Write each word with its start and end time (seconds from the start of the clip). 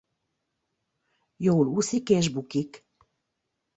Jól 1.37 1.67
úszik 1.67 2.09
és 2.09 2.29
bukik. 2.29 2.85